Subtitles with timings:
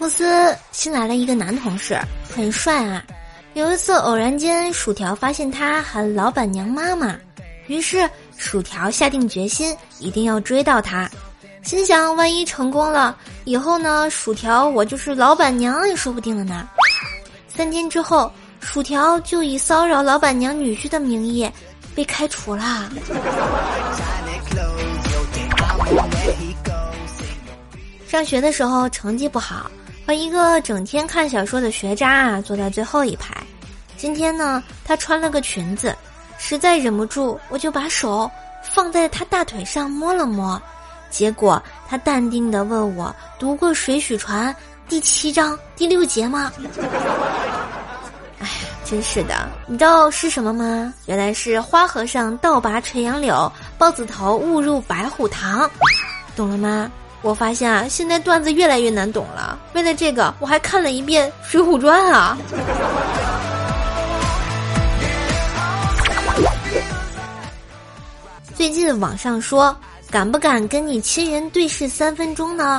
[0.00, 1.94] 公司新来了一个男同事，
[2.34, 3.04] 很帅啊。
[3.52, 7.14] 有一次偶然间，薯条发现他喊老板娘妈妈，
[7.66, 8.08] 于是
[8.38, 11.06] 薯条下定决心一定要追到他。
[11.62, 16.66] 心想，万一成功了，以后呢，薯条我就是老板娘也说不定了呢。
[17.54, 21.46] 三天之后，薯条就以骚扰老板娘女婿的名义
[21.94, 22.90] 被开除了。
[28.08, 29.70] 上学的时候成绩不好。
[30.10, 33.32] 和一个整天看小说的学渣啊坐在最后一排，
[33.96, 35.96] 今天呢，他穿了个裙子，
[36.36, 38.28] 实在忍不住，我就把手
[38.60, 40.60] 放在他大腿上摸了摸，
[41.10, 44.52] 结果他淡定的问我读过《水浒传》
[44.88, 46.50] 第七章第六节吗？
[48.42, 48.48] 哎，
[48.84, 50.92] 真是的，你知道是什么吗？
[51.06, 55.70] 原来是花和尚倒拔垂杨柳，豹子头误入白虎堂，
[56.34, 56.90] 懂了吗？
[57.22, 59.58] 我发现啊，现在段子越来越难懂了。
[59.74, 62.38] 为了这个，我还看了一遍《水浒传》啊。
[68.56, 69.76] 最近网上说，
[70.10, 72.78] 敢不敢跟你亲人对视三分钟呢？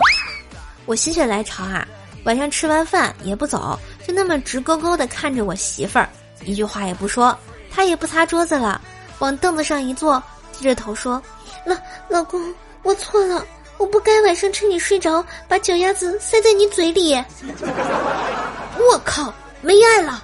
[0.88, 1.88] 我心血来潮啊，
[2.23, 6.09] 晚上吃完饭也不走，就那么直勾勾的看着我媳妇儿，
[6.44, 7.38] 一句话也不说，
[7.72, 8.81] 她也不擦桌子了，
[9.20, 11.22] 往凳子上一坐，低着头说
[11.64, 11.76] ：“老
[12.09, 12.42] 老公，
[12.81, 13.45] 我错了。”
[13.82, 17.16] 我不该晚上趁你睡着把脚丫子塞在你嘴里。
[18.78, 20.23] 我靠，没爱了。